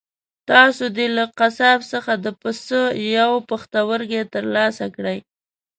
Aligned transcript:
تاسو 0.49 0.83
دې 0.97 1.07
له 1.17 1.23
قصاب 1.39 1.79
څخه 1.91 2.13
د 2.23 2.25
پسه 2.41 2.81
یو 3.17 3.31
پښتورګی 3.49 4.21
ترلاسه 4.33 4.85
کړئ. 4.95 5.17